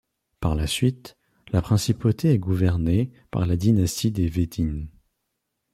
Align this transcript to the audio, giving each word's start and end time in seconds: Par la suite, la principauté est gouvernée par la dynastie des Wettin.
Par 0.39 0.55
la 0.55 0.65
suite, 0.65 1.15
la 1.49 1.61
principauté 1.61 2.31
est 2.31 2.39
gouvernée 2.39 3.11
par 3.29 3.45
la 3.45 3.55
dynastie 3.55 4.09
des 4.09 4.27
Wettin. 4.27 4.87